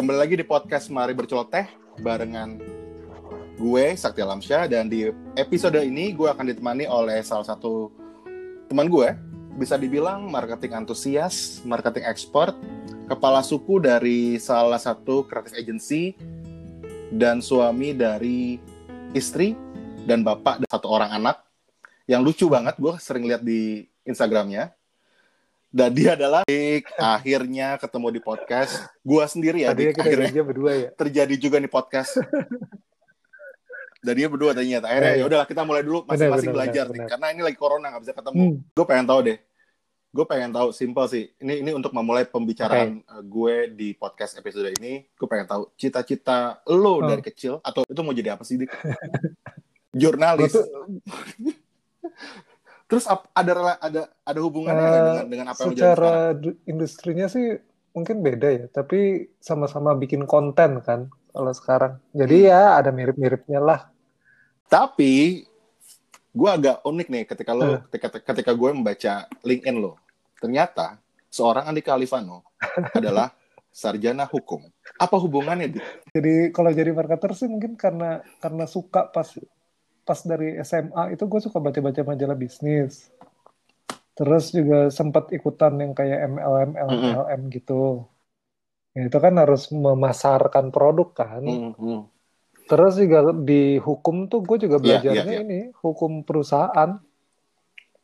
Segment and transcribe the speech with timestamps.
[0.00, 1.68] Kembali lagi di podcast Mari Berceloteh
[2.00, 2.56] barengan
[3.60, 7.92] gue Sakti Alamsyah dan di episode ini gue akan ditemani oleh salah satu
[8.72, 9.12] teman gue
[9.60, 12.56] bisa dibilang marketing antusias, marketing ekspor,
[13.12, 16.16] kepala suku dari salah satu kreatif agency
[17.12, 18.56] dan suami dari
[19.12, 19.52] istri
[20.08, 21.44] dan bapak dan satu orang anak.
[22.08, 24.72] Yang lucu banget gue sering lihat di Instagramnya
[25.70, 26.42] dan dia adalah
[26.98, 29.94] akhirnya ketemu di podcast gua sendiri ya Dik.
[29.94, 30.88] kita akhirnya berdua ya.
[30.98, 32.18] terjadi juga nih podcast
[34.02, 35.24] dan dia berdua tadinya akhirnya ya iya.
[35.30, 37.10] udahlah kita mulai dulu masing-masing belajar benar, nih benar.
[37.14, 38.56] karena ini lagi corona nggak bisa ketemu Hmm.
[38.66, 39.38] gue pengen tahu deh
[40.10, 44.74] gue pengen tahu simple sih ini ini untuk memulai pembicaraan uh, gue di podcast episode
[44.74, 47.14] ini gue pengen tahu cita-cita lo Hmm.
[47.14, 48.74] dari kecil atau itu mau jadi apa sih dik
[50.00, 50.50] jurnalis
[52.90, 57.54] terus ada ada ada hubungannya eh, dengan dengan apa yang secara du- industrinya sih
[57.90, 62.02] mungkin beda ya, tapi sama-sama bikin konten kan kalau sekarang.
[62.10, 62.48] Jadi Hmm.
[62.50, 63.80] ya ada mirip-miripnya lah.
[64.66, 65.46] Tapi
[66.30, 67.82] gue agak unik nih ketika lo Hmm.
[67.90, 69.98] ketika ketika gue membaca LinkedIn lo.
[70.38, 72.46] Ternyata seorang Andika Alifano
[72.98, 73.34] adalah
[73.70, 74.66] sarjana hukum.
[74.98, 75.78] Apa hubungannya?
[76.10, 79.26] Jadi kalau jadi marketer sih mungkin karena karena suka pas
[80.04, 83.08] pas dari SMA itu gue suka baca-baca majalah bisnis.
[84.16, 87.12] Terus juga sempat ikutan yang kayak MLM, Mm-mm.
[87.16, 88.04] LLM gitu.
[88.92, 91.40] Ya, itu kan harus memasarkan produk kan.
[91.40, 92.00] Hmm, hmm.
[92.66, 95.46] Terus juga di hukum tuh gue juga Iya, belajarnya iya, iya.
[95.46, 97.00] ini hukum perusahaan.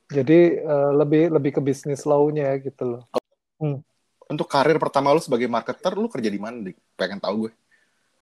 [0.07, 3.03] Jadi eh, lebih lebih ke bisnis law-nya gitu loh.
[4.27, 6.67] Untuk karir pertama lo sebagai marketer, lo kerja di mana?
[6.99, 7.53] Pengen tahu gue.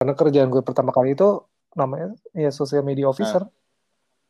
[0.03, 1.47] Karena kerjaan gue pertama kali itu
[1.79, 3.47] namanya ya social media officer.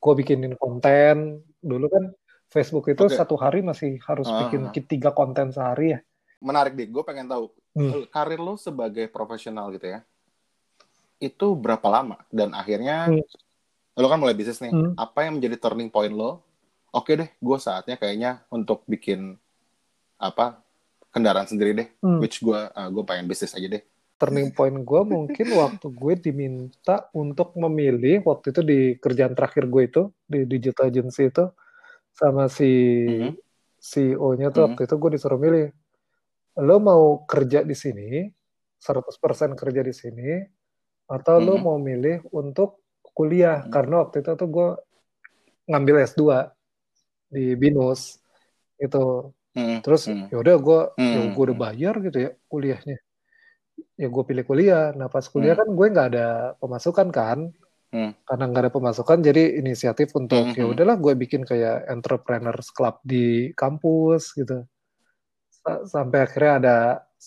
[0.03, 1.41] Gue bikinin konten.
[1.63, 2.05] Dulu kan
[2.51, 3.15] Facebook itu Oke.
[3.15, 4.45] satu hari masih harus Ah.
[4.45, 6.01] bikin tiga konten sehari ya.
[6.43, 6.91] Menarik, Dik.
[6.91, 8.05] Gue pengen tahu Hmm.
[8.11, 10.03] karir lo sebagai profesional gitu ya.
[11.17, 12.19] Itu berapa lama?
[12.29, 13.23] Dan akhirnya Hmm.
[13.95, 14.75] lo kan mulai bisnis nih.
[14.75, 14.93] Hmm.
[14.99, 16.43] Apa yang menjadi turning point lo?
[16.91, 19.39] Oke deh, gue saatnya kayaknya untuk bikin
[20.19, 20.61] apa
[21.09, 21.89] kendaraan sendiri deh.
[22.03, 22.19] Hmm.
[22.21, 23.83] Which gue gue pengen bisnis aja deh.
[24.23, 29.83] Turning point gue mungkin waktu gue diminta untuk memilih waktu itu di kerjaan terakhir gue
[29.91, 31.51] itu di digital agency itu
[32.15, 32.71] sama si
[33.11, 33.35] Mhm.
[33.83, 34.67] CEO-nya tuh Mhm.
[34.71, 35.75] waktu itu gue disuruh milih
[36.63, 38.31] lo mau kerja di sini
[38.79, 40.39] 100% kerja di sini
[41.11, 41.65] atau lo Mhm.
[41.67, 42.79] mau milih untuk
[43.19, 43.75] kuliah Mhm.
[43.75, 44.69] karena waktu itu tuh gue
[45.67, 46.23] ngambil S2
[47.27, 48.23] di BINUS
[48.79, 51.35] itu Hmm, terus hmm, ya udah gue ya Hmm.
[51.35, 52.97] gue udah bayar gitu ya kuliahnya
[53.95, 55.63] ya gue pilih kuliah nah pas kuliah Hmm.
[55.63, 56.27] kan gue nggak ada
[56.59, 57.39] pemasukan kan
[57.93, 58.17] Hmm.
[58.25, 60.73] karena nggak ada pemasukan jadi inisiatif untuk Hmm, ya hmm.
[60.73, 64.65] udahlah gue bikin kayak entrepreneurs club di kampus gitu
[65.53, 66.77] Sa- sampai akhirnya ada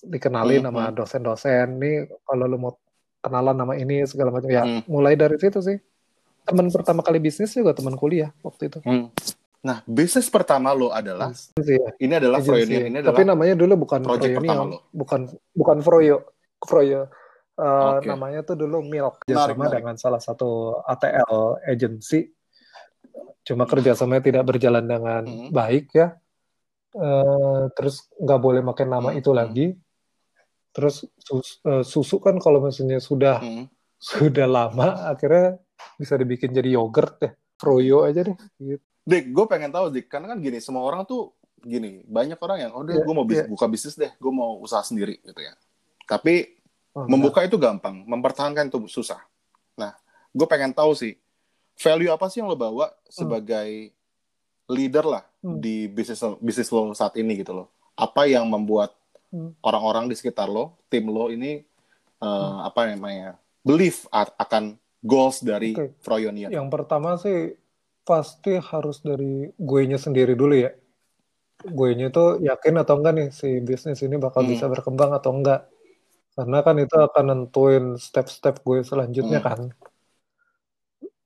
[0.01, 0.95] dikenalin Hmm, sama hmm.
[0.95, 2.73] dosen-dosen nih kalau lu mau
[3.22, 4.81] kenalan nama ini segala macam ya Hmm.
[4.85, 5.77] mulai dari situ sih
[6.41, 9.09] teman pertama kali bisnis juga teman kuliah waktu itu hmm.
[9.66, 11.89] Nah, bisnis pertama lo adalah ya.
[11.97, 12.85] ini adalah ya.
[12.85, 14.77] ini Tapi adalah namanya dulu bukan pertama Froyonion, lo.
[14.94, 15.22] bukan
[15.57, 16.17] bukan Froyo,
[16.65, 17.07] Froyo.
[17.55, 18.11] Uh, Oke.
[18.11, 22.27] Namanya tuh dulu Milk, kerjasama dengan salah satu ATL agency.
[23.45, 25.49] Cuma kerjasamanya tidak berjalan dengan Hmm.
[25.53, 26.17] baik ya.
[26.95, 29.39] Uh, terus nggak boleh pakai nama Hmm, itu hmm.
[29.39, 29.67] lagi.
[30.75, 33.71] Terus sus- uh, susu kan kalau misalnya sudah Hmm.
[34.35, 35.55] sudah lama, akhirnya
[35.95, 37.31] bisa dibikin jadi yogurt deh.
[37.55, 38.35] Froyo aja deh.
[38.59, 38.83] Gitu.
[39.05, 42.71] Dik, gue pengen tahu Dik, karena kan gini, semua orang tuh gini, banyak orang yang,
[42.73, 43.47] oh deh, Iya, gue mau bis- iya.
[43.47, 45.53] buka bisnis deh, gue mau usaha sendiri gitu ya.
[46.05, 46.54] Tapi
[46.95, 49.19] Oh, membuka itu gampang, mempertahankan itu susah.
[49.75, 49.91] Nah,
[50.31, 51.19] gue pengen tahu sih,
[51.75, 53.91] value apa sih yang lo bawa sebagai
[54.66, 55.59] leader lah Hmm.
[55.59, 57.67] di bisnis bisnis lo saat ini gitu loh.
[57.94, 58.95] Apa yang membuat
[59.28, 59.51] Hmm.
[59.59, 61.59] orang-orang di sekitar lo, tim lo ini
[62.16, 62.63] eh, Hmm.
[62.63, 66.00] apa namanya, believe a- akan goals dari Oke.
[66.00, 66.47] Froyonion.
[66.47, 67.59] Yang pertama sih
[68.01, 70.72] pasti harus dari guenya sendiri dulu ya.
[71.62, 74.56] Guenya itu yakin atau enggak nih si bisnis ini bakal Hmm.
[74.56, 75.68] bisa berkembang atau enggak.
[76.35, 79.47] Karena kan itu akan nentuin step-step gue selanjutnya Hmm.
[79.47, 79.59] kan.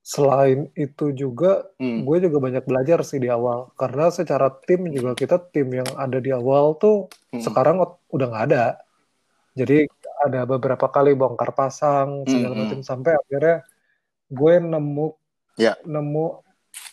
[0.00, 2.02] Selain itu juga Hmm.
[2.06, 3.74] gue juga banyak belajar sih di awal.
[3.76, 7.42] Karena secara tim juga kita tim yang ada di awal tuh Hmm.
[7.42, 7.76] sekarang
[8.10, 8.64] udah nggak ada.
[9.58, 9.90] Jadi
[10.24, 13.56] ada beberapa kali bongkar pasang segala Hmm, macam sampai akhirnya
[14.30, 15.06] gue nemu
[15.58, 15.74] Ya.
[15.84, 16.40] nemu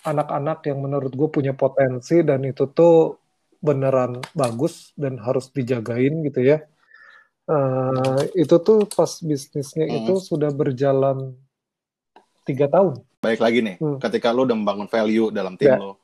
[0.03, 3.15] anak-anak yang menurut gue punya potensi dan itu tuh
[3.61, 6.57] beneran bagus dan harus dijagain gitu ya.
[7.47, 9.97] Eh, itu tuh pas bisnisnya Hmm.
[10.03, 11.31] itu sudah berjalan
[12.43, 12.99] tiga tahun.
[13.17, 13.97] Baik lagi nih, Hmm.
[13.97, 15.79] ketika lo udah membangun value dalam tim Ya.
[15.79, 15.95] lo,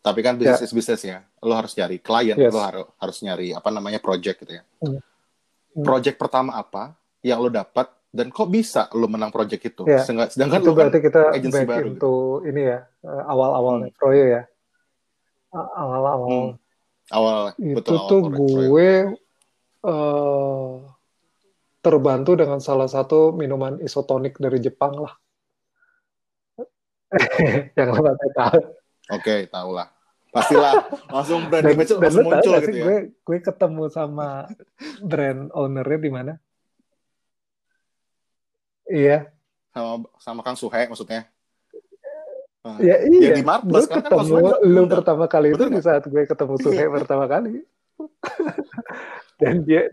[0.00, 2.50] tapi kan bisnis is bisnis ya, lo harus nyari klien, Yes.
[2.50, 4.62] lo harus harus nyari apa namanya project gitu ya.
[4.78, 4.98] Hmm.
[5.72, 5.84] Hmm.
[5.86, 9.82] Project pertama apa yang lo dapat dan kok bisa lo menang project itu?
[9.86, 10.02] Ya.
[10.02, 12.14] Sedangkan itu lo kan berarti kita agency back baru gitu.
[12.44, 13.96] ini ya eh, awal-awalnya Hmm.
[13.96, 14.42] Froyo ya
[15.52, 16.52] awal-awal Hmm.
[17.08, 18.20] awal itu betul awal tuh.
[18.34, 19.14] Froyo.
[19.82, 20.72] Eh,
[21.82, 25.14] terbantu dengan salah satu minuman isotonik dari Jepang lah.
[27.78, 28.60] Yang lo pasti tahu.
[29.12, 29.88] Oke, tahu lah.
[30.32, 30.72] Pastilah
[31.12, 32.84] langsung brand dan, image langsung muncul gak gitu ya.
[32.88, 34.48] gue gue ketemu sama
[35.04, 36.32] brand ownernya di mana?
[38.88, 39.28] Iya.
[39.76, 41.28] Sama sama Kang Suhe maksudnya.
[42.64, 43.34] Ah, ya Ya iya.
[43.36, 46.22] di gue Martbus kan kan ketemu Suhe lu pertama kali itu Bener di saat gue
[46.24, 47.66] ketemu Suhe pertama kali
[49.42, 49.90] dan dia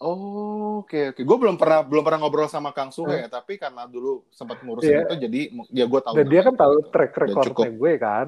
[0.00, 1.20] Oh, oke oke.
[1.20, 5.00] Gue belum pernah belum pernah ngobrol sama Kang Suhe, tapi karena dulu sempat ngurusin Iya.
[5.04, 5.40] itu, jadi
[5.76, 6.14] ya gue tahu.
[6.16, 8.26] dan dia kan tahu track recordnya gue kan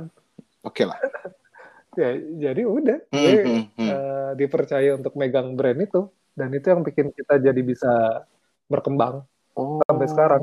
[0.61, 1.01] Oke lah.
[2.01, 2.13] ya
[2.45, 3.89] jadi udah Hmm, gue hmm, hmm.
[3.89, 8.21] eh, dipercaya untuk megang brand itu dan itu yang bikin kita jadi bisa
[8.69, 9.81] berkembang Oh.
[9.85, 10.43] sampai sekarang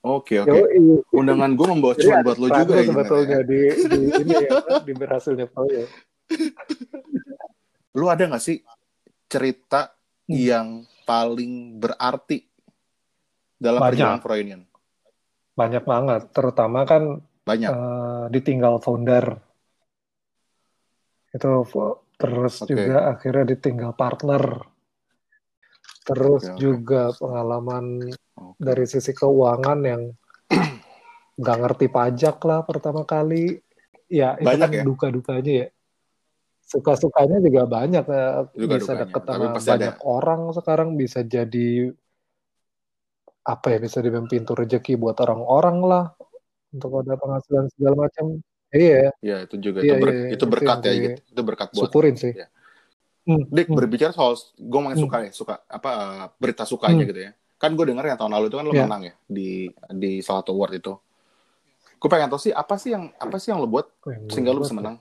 [0.00, 0.48] Oke oke.
[0.48, 1.02] Yoi.
[1.10, 2.84] Undangan gue membawa ada buat lo juga ya.
[2.86, 3.44] sebetulnya ya.
[3.44, 3.58] di,
[3.90, 4.50] di ini ya
[4.80, 5.84] di berhasilnya Froyo.
[7.96, 8.60] Lu ada nggak sih
[9.26, 9.90] cerita
[10.26, 10.34] Hmm.
[10.34, 10.68] yang
[11.06, 12.42] paling berarti
[13.56, 13.94] dalam Banyak.
[13.94, 14.62] perjalanan Froyonion?
[15.56, 17.70] Banyak banget, terutama kan Banyak.
[17.70, 19.38] eh, ditinggal founder.
[21.30, 21.62] Itu
[22.18, 22.74] terus Oke.
[22.74, 24.42] juga akhirnya ditinggal partner.
[26.02, 26.60] Terus Oke, oke.
[26.60, 27.84] juga pengalaman
[28.34, 28.58] Oke.
[28.58, 30.02] dari sisi keuangan yang
[31.40, 33.62] nggak ngerti pajak lah pertama kali.
[34.06, 34.82] Ya, itu Banyak kan ya?
[34.82, 35.68] duka-dukanya ya.
[36.66, 38.04] Suka-sukanya juga banyak.
[38.10, 41.94] eh, bisa deket sama banyak orang sekarang, bisa jadi
[43.46, 46.04] apa ya, bisa jadi pintu rezeki buat orang-orang lah.
[46.74, 48.26] Untuk ada penghasilan segala macam.
[48.74, 51.20] Iya, Ya itu juga Iya, itu, ber- iya, itu itu berkat yang ya gitu.
[51.32, 51.90] Itu berkat buat.
[51.90, 52.32] syukurin sih.
[52.36, 52.46] Ya.
[53.26, 55.04] Hmm, Dik hmm, berbicara soal gue main Hmm.
[55.06, 57.10] suka ya suka apa uh, berita sukanya Hmm.
[57.10, 57.30] gitu ya.
[57.62, 58.84] Kan gue denger yang tahun lalu itu kan lo Ya.
[58.84, 59.48] menang ya di
[60.02, 60.92] di salah satu award itu.
[62.00, 63.86] Gue pengen tahu sih apa sih yang apa sih yang lo buat
[64.28, 64.78] sehingga lo bisa ya.
[64.80, 64.96] menang?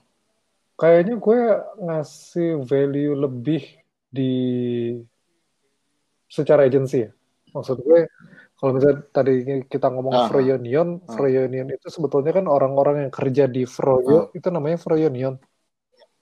[0.76, 1.40] Kayaknya gue
[1.88, 3.64] ngasih value lebih
[4.12, 4.32] di
[6.28, 7.12] secara agensi ya.
[7.56, 8.12] Maksud gue,
[8.60, 11.16] kalau misalnya tadi kita ngomong Ah, Froyonion, ah.
[11.16, 15.40] Froyonion itu sebetulnya kan orang-orang yang kerja di Froyo, itu namanya Froyonion.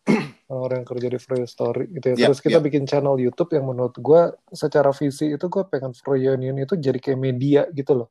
[0.54, 2.16] Orang yang kerja di Froyo Story gitu ya.
[2.20, 2.66] Ya, Terus kita ya.
[2.68, 4.22] bikin channel YouTube yang menurut gue
[4.54, 8.10] secara visi itu gue pengen Froyonion itu jadi kayak media gitu loh.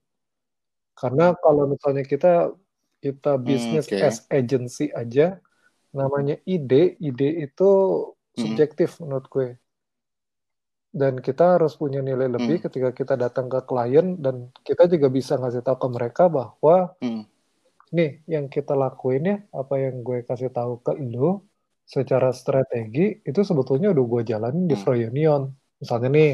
[0.97, 2.51] Karena kalau misalnya kita
[2.99, 3.99] kita bisnis oke.
[4.01, 5.39] as agency aja,
[5.93, 7.71] namanya ide, ide itu
[8.33, 9.49] subjektif menurut gue.
[10.93, 12.65] Dan kita harus punya nilai lebih Hmm.
[12.69, 17.25] ketika kita datang ke klien dan kita juga bisa ngasih tahu ke mereka bahwa Hmm.
[17.89, 21.49] nih yang kita lakuin ya, apa yang gue kasih tahu ke lo
[21.85, 24.85] secara strategi itu sebetulnya udah gue jalanin di Hmm.
[24.85, 25.43] Froyonion.
[25.81, 26.33] Misalnya nih,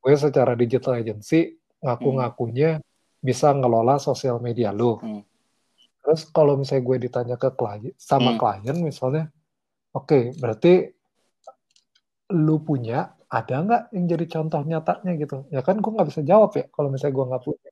[0.00, 2.80] gue secara digital agency ngaku-ngakunya
[3.20, 5.00] bisa ngelola sosial media lo.
[5.00, 5.20] Hmm.
[6.02, 8.40] Terus kalau misalnya gue ditanya ke klien sama Hmm.
[8.40, 9.30] klien misalnya,
[9.94, 10.90] oke berarti
[12.32, 15.46] lu punya ada nggak yang jadi contoh nyatanya gitu?
[15.48, 17.70] Ya kan gue nggak bisa jawab ya kalau misalnya gue nggak punya.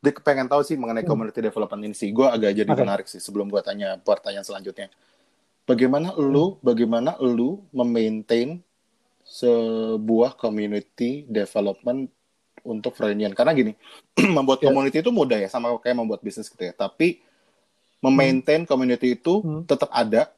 [0.00, 1.12] Dik pengen tahu sih mengenai Hmm.
[1.12, 2.08] community development ini sih.
[2.08, 2.80] Gue agak jadi Oke.
[2.82, 4.88] menarik sih sebelum gue tanya pertanyaan selanjutnya.
[5.68, 8.64] Bagaimana lu, bagaimana lu memaintain
[9.22, 12.08] sebuah community development
[12.64, 13.36] untuk Freudian?
[13.36, 13.76] Karena gini,
[14.36, 14.72] membuat Ya.
[14.72, 16.72] community itu mudah ya, sama kayak membuat bisnis gitu ya.
[16.72, 17.20] Tapi
[18.00, 19.62] memaintain community itu Hmm.
[19.64, 20.32] tetap ada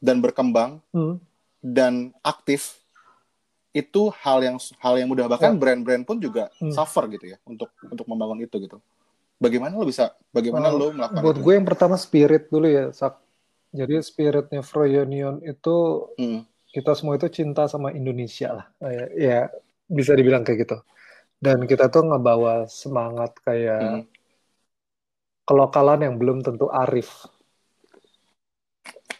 [0.00, 1.20] dan berkembang Hmm.
[1.60, 2.80] dan aktif
[3.72, 5.60] itu hal yang hal yang mudah bahkan Ya.
[5.60, 6.72] brand-brand pun juga Hmm.
[6.72, 8.76] suffer gitu ya untuk untuk membangun itu gitu.
[9.40, 11.44] Bagaimana lo bisa bagaimana Uh, lo melakukan Buat itu?
[11.44, 13.18] gue yang pertama spirit dulu ya, Sak.
[13.72, 15.76] Jadi spiritnya Froyonion itu
[16.14, 16.44] Hmm.
[16.68, 18.66] kita semua itu cinta sama Indonesia lah.
[18.78, 19.38] Ya, ya
[19.88, 20.76] bisa dibilang kayak gitu.
[21.36, 24.02] Dan kita tuh ngebawa semangat kayak Hmm.
[25.42, 27.26] Kelokalan yang belum tentu arif.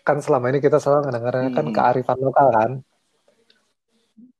[0.02, 1.74] Kan selama ini kita selalu ngedengarnya kan Hmm.
[1.74, 2.72] kearifan lokal kan.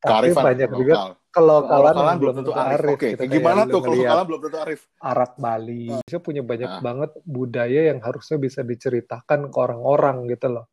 [0.02, 1.10] Tapi Kearifan banyak juga lokal.
[1.30, 2.96] kelokalan Kelokalan yang belum tentu arif.
[2.98, 3.22] Oke, gitu.
[3.30, 4.80] gimana tuh kelokalan belum tentu arif?
[4.98, 5.82] Arak Bali.
[5.94, 6.80] Indonesia punya banyak Ah.
[6.82, 10.66] banget budaya yang harusnya bisa diceritakan ke orang-orang gitu loh.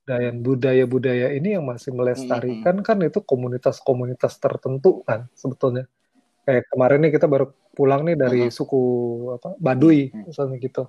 [0.00, 5.84] Dan budaya-budaya ini yang masih melestarikan kan itu komunitas-komunitas tertentu kan sebetulnya.
[6.50, 7.46] Kayak kemarin nih kita baru
[7.78, 8.54] pulang nih dari Mhm.
[8.58, 8.82] suku
[9.38, 10.34] apa Baduy Mhm.
[10.34, 10.82] misalnya gitu.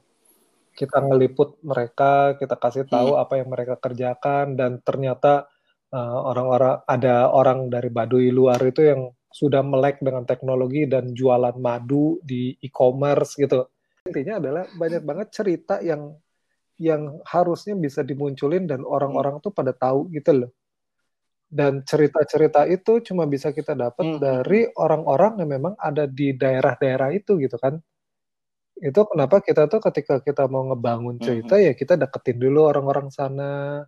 [0.74, 3.22] Kita ngeliput mereka, kita kasih tahu Mhm.
[3.22, 5.46] apa yang mereka kerjakan dan ternyata
[5.92, 11.54] uh, orang-orang ada orang dari Baduy luar itu yang sudah melek dengan teknologi dan jualan
[11.62, 13.68] madu di e-commerce gitu.
[14.10, 16.16] Intinya adalah banyak banget cerita yang
[16.82, 20.50] yang harusnya bisa dimunculin dan orang-orang tuh pada tahu gitu loh.
[21.52, 24.20] Dan cerita-cerita itu cuma bisa kita dapat Hmm.
[24.24, 27.78] dari orang-orang yang memang ada di daerah-daerah itu gitu kan.
[28.80, 31.66] Itu kenapa kita tuh ketika kita mau ngebangun cerita Mhm.
[31.68, 33.86] ya kita deketin dulu orang-orang sana.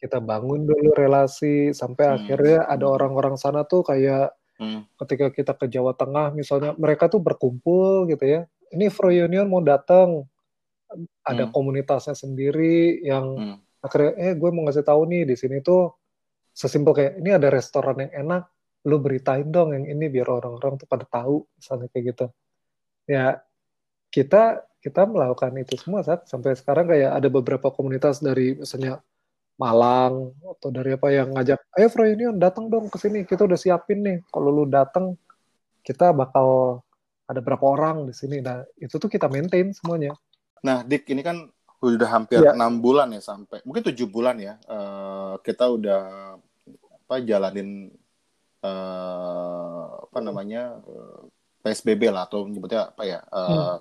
[0.00, 2.14] Kita bangun dulu relasi sampai Hmm.
[2.20, 4.88] akhirnya ada orang-orang sana tuh kayak Hmm.
[5.00, 8.40] ketika kita ke Jawa Tengah misalnya mereka tuh berkumpul gitu ya.
[8.74, 10.26] Ini Froyonion mau datang.
[11.26, 11.52] Ada Hmm.
[11.52, 13.56] komunitasnya sendiri yang Hmm.
[13.84, 15.92] akhirnya eh gue mau ngasih tahu nih di sini tuh
[16.58, 18.50] sesimpel kayak ini ada restoran yang enak
[18.90, 22.26] lu beritain dong yang ini biar orang-orang tuh pada tahu misalnya kayak gitu.
[23.06, 23.38] Ya
[24.10, 28.98] kita kita melakukan itu semua saat sampai sekarang kayak ada beberapa komunitas dari misalnya
[29.58, 34.06] Malang atau dari apa yang ngajak ayo Froyonion datang dong ke sini kita udah siapin
[34.06, 34.18] nih.
[34.30, 35.18] Kalau lu datang
[35.82, 36.78] kita bakal
[37.26, 38.38] ada berapa orang di sini.
[38.38, 40.14] Nah itu tuh kita maintain semuanya.
[40.62, 41.46] Nah, Dik, ini kan
[41.78, 42.58] udah hampir Iya.
[42.58, 46.02] enam bulan ya sampai mungkin tujuh bulan ya eh, kita udah
[47.08, 47.88] apa jalanin
[48.60, 51.20] eh, apa namanya eh,
[51.64, 53.80] PSBB lah atau menyebutnya apa ya eh, Hmm.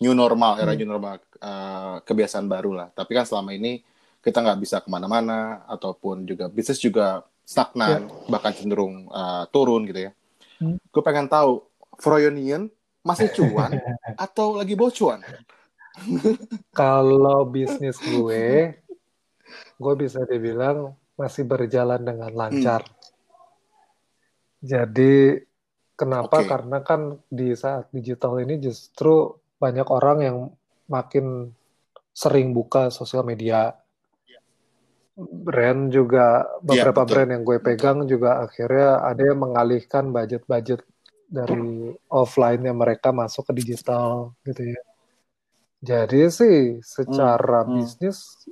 [0.00, 0.80] new normal era Hmm.
[0.80, 2.88] new normal eh, kebiasaan baru lah.
[2.96, 3.84] Tapi kan selama ini
[4.24, 10.08] kita nggak bisa ke mana-mana ataupun juga bisnis juga stagnan bahkan cenderung eh, turun gitu
[10.08, 10.12] ya.
[10.56, 10.80] Hmm.
[10.88, 11.60] Gue pengen tahu
[12.00, 12.72] Froyonion
[13.04, 13.76] masih cuan
[14.24, 15.20] atau lagi bocuan?
[16.72, 18.76] Kalau bisnis gue,
[19.76, 22.84] gue bisa dibilang masih berjalan dengan lancar.
[24.60, 25.40] Jadi
[25.96, 26.44] kenapa?
[26.44, 26.48] Oke.
[26.48, 30.36] Karena kan di saat digital ini justru banyak orang yang
[30.86, 31.52] makin
[32.12, 33.72] sering buka sosial media.
[35.16, 37.12] Brand juga beberapa betul.
[37.16, 40.84] brand yang gue pegang juga akhirnya ada yang mengalihkan budget-budget
[41.24, 44.82] dari offline-nya mereka masuk ke digital gitu ya.
[45.80, 47.80] Jadi sih secara Hmm.
[47.80, 48.44] bisnis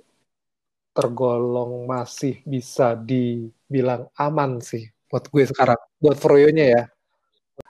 [0.95, 5.79] tergolong masih bisa dibilang aman sih buat gue sekarang.
[5.99, 6.83] Buat Froyonya ya.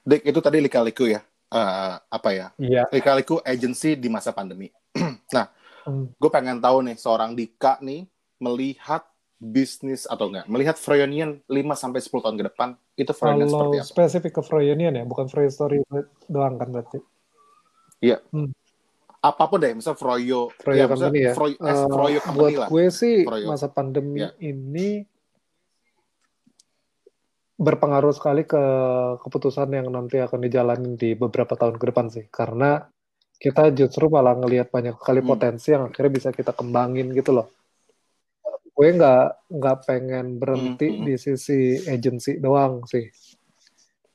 [0.04, 1.25] Dik itu tadi lika-liku ya.
[1.49, 2.47] Eh, apa ya?
[2.61, 2.85] Iya.
[2.93, 4.69] Lika-liku agency di masa pandemi.
[5.37, 5.49] nah,
[5.85, 6.09] Hmm.
[6.16, 8.09] gue pengen tahu nih seorang Dika nih
[8.40, 9.04] melihat
[9.37, 13.76] bisnis atau enggak, melihat Froyonion 5 sampai 10 tahun ke depan itu Froyonion Kalau seperti
[13.76, 13.88] apa?
[13.93, 15.85] spesifik ke Froyonian ya, bukan Froyo Story
[16.25, 17.04] doang kan berarti.
[19.25, 21.33] Apa pun deh, misal Froyo, Froyo ya, company ya.
[21.33, 22.69] Froyo, Eh, Froyo buat company lah.
[22.69, 23.47] gue sih Froyo.
[23.49, 24.37] masa pandemi Ya.
[24.38, 25.09] ini
[27.57, 28.61] berpengaruh sekali ke
[29.16, 32.25] keputusan yang nanti akan dijalani di beberapa tahun ke depan sih.
[32.28, 32.83] Karena
[33.35, 35.31] kita justru malah ngelihat banyak sekali Hmm.
[35.31, 37.49] potensi yang akhirnya bisa kita kembangin gitu loh.
[38.75, 41.07] Gue nggak nggak pengen berhenti Hmm, hmm.
[41.07, 43.07] di sisi agency doang sih.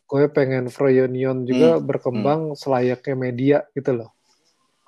[0.04, 4.12] Gue pengen Froyonion juga Hmm, berkembang selayaknya media gitu loh.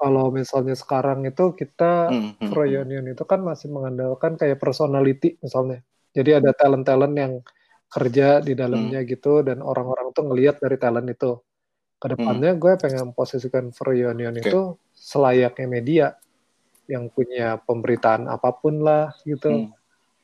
[0.02, 5.86] Kalau misalnya sekarang itu kita Hmm, hmm, Froyonion itu kan masih mengandalkan kayak personality misalnya.
[6.18, 7.34] Jadi ada talent-talent yang
[7.92, 11.38] kerja di dalamnya gitu dan orang-orang tuh ngelihat dari talent itu.
[12.02, 14.50] Ke depannya gue pengen posisikan Froyonion Oke.
[14.50, 14.62] itu
[14.98, 16.08] selayaknya media
[16.90, 19.70] yang punya pemberitaan apa pun lah gitu.
[19.70, 19.78] Hmm.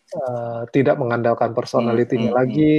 [0.08, 2.76] Eh, tidak mengandalkan personality-nya Hmm, hmm, lagi.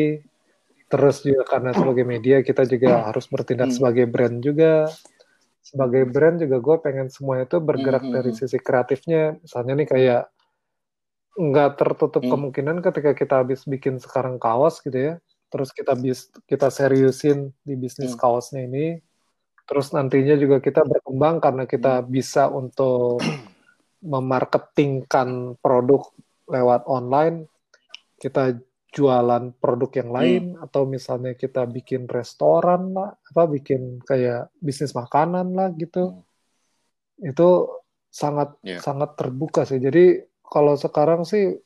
[0.88, 3.76] Terus juga karena sebagai media kita juga harus bertindak Hmm.
[3.76, 4.88] sebagai brand juga.
[5.69, 9.37] Sebagai brand juga gue pengen semua itu bergerak Hmm, hmm, dari sisi kreatifnya.
[9.45, 10.23] Misalnya nih kayak
[11.39, 12.33] nggak tertutup Hmm.
[12.33, 15.15] kemungkinan ketika kita habis bikin sekarang kaos gitu ya.
[15.53, 18.21] Terus kita bis kita seriusin di bisnis Hmm.
[18.21, 19.05] kaosnya ini.
[19.69, 22.09] Terus nantinya juga kita berkembang karena kita Hmm.
[22.09, 23.21] bisa untuk
[24.13, 26.01] memarketingkan produk
[26.49, 27.45] lewat online.
[28.17, 28.57] Kita
[28.88, 30.64] jualan produk yang lain Hmm.
[30.64, 36.25] atau misalnya kita bikin restoran lah, apa bikin kayak bisnis makanan lah gitu.
[37.21, 37.68] Itu
[38.09, 38.80] sangat Iya.
[38.80, 39.76] sangat terbuka sih.
[39.76, 41.61] Jadi kalau sekarang sih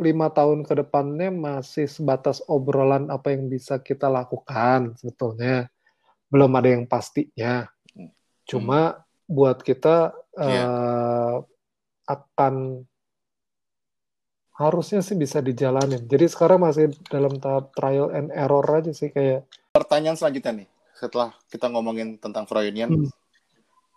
[0.00, 5.68] lima tahun ke depannya masih sebatas obrolan apa yang bisa kita lakukan sebetulnya.
[6.32, 7.68] Belum ada yang pastinya.
[8.48, 10.64] Cuma buat kita Iya.
[10.64, 11.36] eh,
[12.08, 12.54] akan
[14.62, 16.06] harusnya sih bisa dijalanin.
[16.06, 21.32] Jadi sekarang masih dalam tahap trial and error aja sih kayak Pertanyaan selanjutnya nih, setelah
[21.48, 23.08] kita ngomongin tentang Froyonion, Hmm.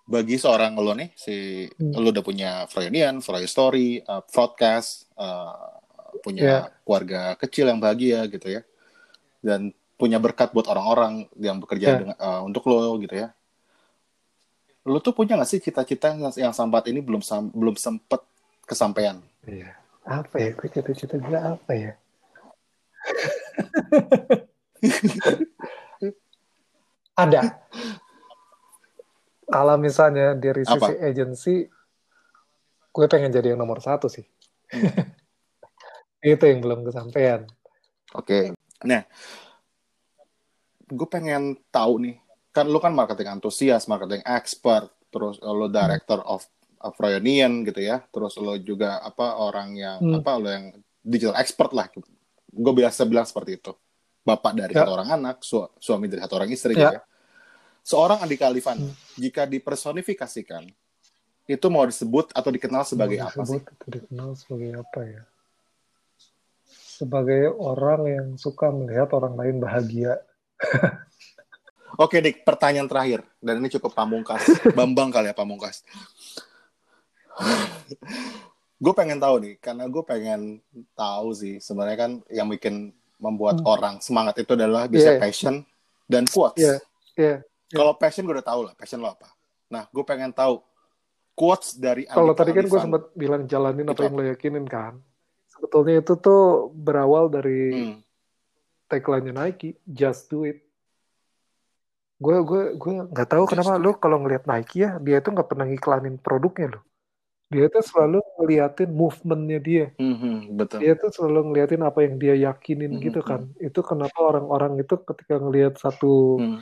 [0.07, 1.99] bagi seorang lo nih, si Hmm.
[1.99, 5.75] lo udah punya Froyonion, Froyo Story, uh, broadcast, uh,
[6.23, 6.59] punya Ya.
[6.87, 8.61] keluarga kecil yang bahagia gitu ya,
[9.43, 11.97] dan punya berkat buat orang-orang yang bekerja Ya.
[11.99, 13.35] dengan, uh, untuk lo gitu ya.
[14.87, 18.23] Lo tuh punya nggak sih cita-cita yang, yang sampai ini belum sam- belum sempet
[18.63, 19.19] kesampaian?
[19.43, 19.75] Iya.
[20.05, 20.53] Apa ya?
[20.53, 21.91] Gue cita-cita gue apa ya?
[27.25, 27.41] Ada.
[29.45, 31.69] Kalau misalnya dari sisi agency,
[32.93, 34.25] gue pengen jadi yang nomor satu sih.
[36.25, 37.45] itu yang belum kesampaian
[38.15, 38.55] Oke.
[38.87, 39.03] Nah,
[40.87, 42.15] gue pengen tahu nih,
[42.55, 46.47] kan lu kan marketing antusias, marketing expert, terus lo director of
[46.85, 50.15] of Royonian gitu ya, terus lo juga apa orang yang Hmm.
[50.19, 50.65] apa lo yang
[51.01, 51.89] digital expert lah.
[52.47, 53.73] Gue biasa bilang seperti itu.
[54.21, 54.81] Bapak dari Ya.
[54.81, 56.79] satu orang anak, su- suami dari satu orang istri Ya.
[56.79, 57.01] gitu ya.
[57.81, 58.93] Seorang Andika Alifan, Hmm.
[59.13, 60.65] jika dipersonifikasikan,
[61.45, 63.61] itu mau disebut atau dikenal sebagai Mau apa sih?
[63.61, 65.21] atau dikenal sebagai apa ya
[66.89, 70.15] sebagai orang yang suka melihat orang lain bahagia
[71.95, 73.23] Oke, Dik, pertanyaan terakhir.
[73.39, 74.43] Dan ini cukup pamungkas.
[74.75, 75.79] Bambang kali ya pamungkas.
[78.83, 80.59] gue pengen tahu nih, karena gue pengen
[80.93, 81.59] tahu sih.
[81.59, 83.71] Sebenarnya kan yang bikin membuat Hmm.
[83.71, 85.19] orang semangat itu adalah bisa Iya.
[85.19, 85.55] passion
[86.05, 86.59] dan quotes.
[86.59, 86.75] Iya,
[87.15, 87.35] iya.
[87.71, 89.31] Kalau passion gue udah tahu lah, passion lo apa.
[89.71, 90.61] Nah, gue pengen tahu
[91.35, 95.03] quotes dari kalau tadi kan gue sempat bilang jalanin apa Itu yang lo yakinin kan
[95.51, 97.97] sebetulnya itu tuh berawal dari Hmm.
[98.87, 100.63] tagline-nya Nike just do it
[102.15, 105.47] gue gue gue nggak tahu Just kenapa lo kalau ngelihat Nike ya dia tuh nggak
[105.51, 106.81] pernah ngiklanin produknya lo
[107.53, 110.77] dia tuh selalu ngeliatin movementnya dia Mhm, betul.
[110.81, 114.97] dia tuh selalu ngeliatin apa yang dia yakinin Mhm, gitu kan itu kenapa orang-orang itu
[115.01, 116.61] ketika ngelihat satu Hmm.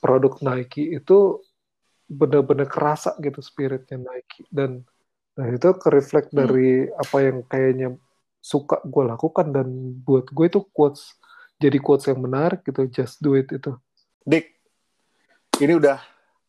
[0.00, 1.40] produk Nike itu
[2.06, 4.86] benar-benar kerasa gitu spiritnya Nike dan
[5.36, 6.38] nah itu kereflect Hmm.
[6.46, 7.88] dari apa yang kayaknya
[8.40, 9.68] suka gue lakukan dan
[10.06, 11.12] buat gue itu quotes
[11.58, 13.74] jadi quotes yang menarik gitu just do it itu
[14.22, 14.46] Dik,
[15.62, 15.98] ini udah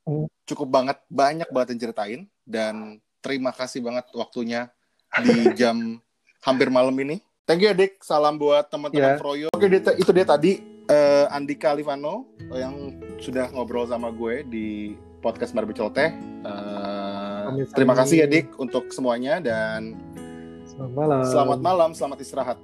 [0.08, 0.24] Hmm.
[0.48, 4.72] cukup banget, banyak banget yang ceritain dan terima kasih banget waktunya
[5.20, 6.00] di jam
[6.40, 7.20] hampir malam ini.
[7.44, 8.00] Thank you ya, Dik.
[8.00, 9.20] Salam buat teman-teman Ya.
[9.20, 9.48] Froyo.
[9.52, 10.52] Oke, dia- itu dia tadi
[10.88, 14.68] eh, Andika Alifano yang sudah ngobrol sama gue di
[15.20, 16.16] podcast Marbi Celoteh.
[16.44, 17.76] Eh, Sami-sami.
[17.76, 19.96] terima kasih ya, Dik, untuk semuanya dan
[20.68, 22.58] selamat malam selamat malam, selamat istirahat.